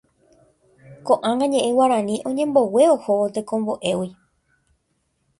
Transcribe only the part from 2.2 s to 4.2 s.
oñembogue ohóvo tekomboʼégui.